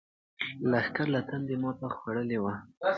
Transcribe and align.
لښکر 0.71 1.07
له 1.15 1.21
تندې 1.29 1.55
ماتې 1.61 1.87
خوړلې 1.97 2.39
وه. 2.43 2.53